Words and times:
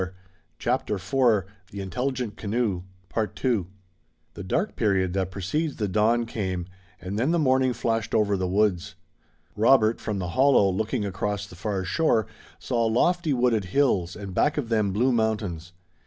I 0.01 0.03
think 0.03 0.13
we 0.15 0.17
can 0.17 0.71
look 0.93 0.99
for 0.99 1.45
another 1.71 1.83
long 1.95 2.85
rest 3.15 3.43
now." 3.43 3.65
The 4.33 4.43
dark 4.43 4.75
period 4.75 5.13
that 5.13 5.29
precedes 5.29 5.75
the 5.75 5.87
dawn 5.87 6.25
came, 6.25 6.65
and 6.99 7.19
then 7.19 7.29
the 7.29 7.37
morning 7.37 7.71
flashed 7.71 8.15
over 8.15 8.35
the 8.35 8.47
woods. 8.47 8.95
Robert, 9.55 9.99
from 9.99 10.17
the 10.17 10.29
hollow, 10.29 10.71
looking 10.71 11.05
across 11.05 11.45
the 11.45 11.55
far 11.55 11.83
shore, 11.83 12.25
saw 12.57 12.87
lofty, 12.87 13.31
wooded 13.31 13.65
hills 13.65 14.15
and 14.15 14.33
back 14.33 14.57
of 14.57 14.69
them 14.69 14.91
blue 14.91 15.11
mountains. 15.11 15.71